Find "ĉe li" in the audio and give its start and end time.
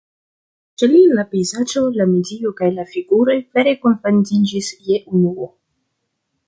0.81-1.01